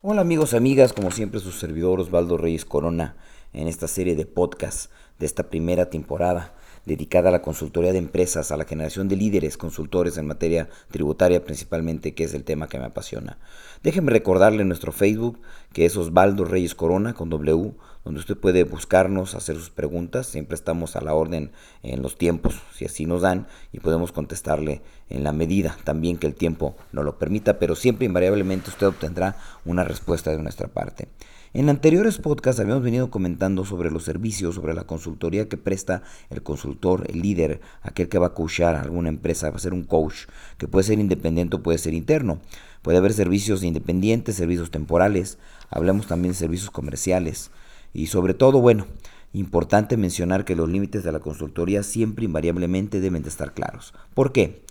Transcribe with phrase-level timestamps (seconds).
[0.00, 3.16] Hola amigos, amigas, como siempre su servidor Osvaldo Reyes Corona
[3.52, 6.54] en esta serie de podcast de esta primera temporada
[6.86, 11.44] dedicada a la consultoría de empresas, a la generación de líderes consultores en materia tributaria
[11.44, 13.38] principalmente, que es el tema que me apasiona.
[13.82, 15.40] Déjenme recordarle nuestro Facebook,
[15.72, 17.72] que es Osvaldo Reyes Corona con W,
[18.08, 21.52] donde usted puede buscarnos, hacer sus preguntas, siempre estamos a la orden
[21.82, 24.80] en los tiempos, si así nos dan, y podemos contestarle
[25.10, 29.36] en la medida también que el tiempo nos lo permita, pero siempre invariablemente usted obtendrá
[29.66, 31.08] una respuesta de nuestra parte.
[31.52, 36.42] En anteriores podcasts habíamos venido comentando sobre los servicios, sobre la consultoría que presta el
[36.42, 39.84] consultor, el líder, aquel que va a coachar a alguna empresa, va a ser un
[39.84, 42.40] coach, que puede ser independiente o puede ser interno.
[42.80, 45.36] Puede haber servicios independientes, servicios temporales,
[45.68, 47.50] hablamos también de servicios comerciales
[47.98, 48.86] y sobre todo, bueno,
[49.32, 53.92] importante mencionar que los límites de la consultoría siempre invariablemente deben de estar claros.
[54.14, 54.62] ¿Por qué?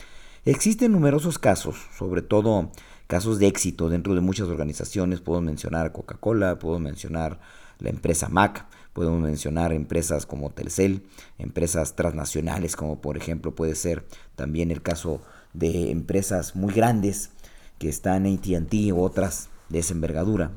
[0.45, 2.72] Existen numerosos casos, sobre todo
[3.05, 5.20] casos de éxito dentro de muchas organizaciones.
[5.20, 7.41] Puedo mencionar Coca-Cola, puedo mencionar
[7.80, 11.03] la empresa Mac, puedo mencionar empresas como Telcel,
[11.38, 15.20] empresas transnacionales como por ejemplo puede ser también el caso
[15.53, 17.31] de empresas muy grandes
[17.78, 20.52] que están en ATT u otras de esa envergadura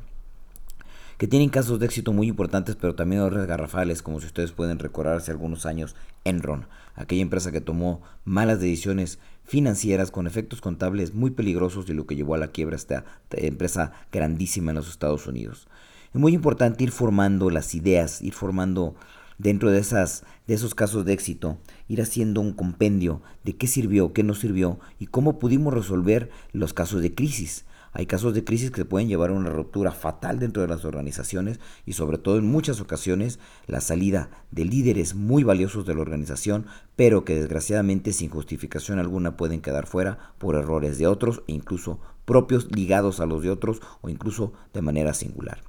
[1.21, 4.79] que tienen casos de éxito muy importantes, pero también errores garrafales, como si ustedes pueden
[4.79, 11.13] recordar hace algunos años Enron, aquella empresa que tomó malas decisiones financieras con efectos contables
[11.13, 15.27] muy peligrosos y lo que llevó a la quiebra esta empresa grandísima en los Estados
[15.27, 15.69] Unidos.
[16.15, 18.95] Es muy importante ir formando las ideas, ir formando
[19.37, 24.15] dentro de, esas, de esos casos de éxito, ir haciendo un compendio de qué sirvió,
[24.15, 27.67] qué no sirvió y cómo pudimos resolver los casos de crisis.
[27.93, 31.59] Hay casos de crisis que pueden llevar a una ruptura fatal dentro de las organizaciones
[31.85, 36.67] y sobre todo en muchas ocasiones la salida de líderes muy valiosos de la organización,
[36.95, 41.99] pero que desgraciadamente sin justificación alguna pueden quedar fuera por errores de otros e incluso
[42.25, 45.61] propios ligados a los de otros o incluso de manera singular.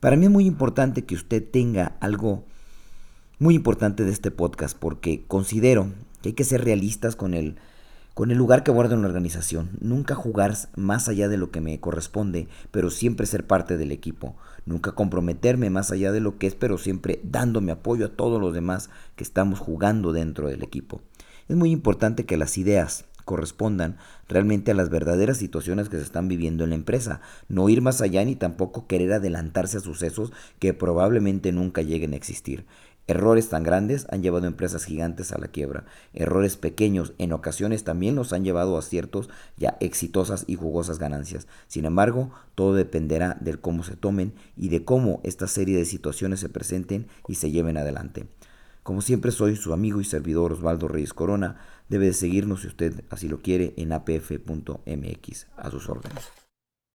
[0.00, 2.44] Para mí es muy importante que usted tenga algo
[3.38, 5.92] muy importante de este podcast porque considero
[6.22, 7.56] que hay que ser realistas con el
[8.14, 9.70] con el lugar que guardo en la organización.
[9.80, 14.36] Nunca jugar más allá de lo que me corresponde, pero siempre ser parte del equipo.
[14.66, 18.54] Nunca comprometerme más allá de lo que es, pero siempre dándome apoyo a todos los
[18.54, 21.00] demás que estamos jugando dentro del equipo.
[21.48, 23.96] Es muy importante que las ideas correspondan
[24.28, 27.20] realmente a las verdaderas situaciones que se están viviendo en la empresa.
[27.48, 32.16] No ir más allá ni tampoco querer adelantarse a sucesos que probablemente nunca lleguen a
[32.16, 32.66] existir.
[33.08, 35.84] Errores tan grandes han llevado empresas gigantes a la quiebra.
[36.12, 41.48] Errores pequeños en ocasiones también los han llevado a ciertos ya exitosas y jugosas ganancias.
[41.66, 46.40] Sin embargo, todo dependerá del cómo se tomen y de cómo esta serie de situaciones
[46.40, 48.28] se presenten y se lleven adelante.
[48.82, 51.60] Como siempre soy su amigo y servidor Osvaldo Reyes Corona.
[51.88, 55.46] Debe de seguirnos si usted así lo quiere en apf.mx.
[55.56, 56.30] A sus órdenes.